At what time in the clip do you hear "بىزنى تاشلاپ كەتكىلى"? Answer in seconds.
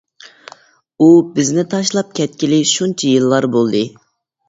1.35-2.61